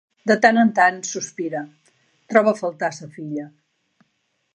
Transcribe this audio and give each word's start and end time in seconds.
De 0.29 0.35
tant 0.43 0.59
en 0.61 0.69
tant 0.77 0.95
sospira: 1.09 1.61
troba 2.33 2.53
a 2.53 2.59
faltar 2.63 2.91
sa 3.01 3.11
filla. 3.19 3.45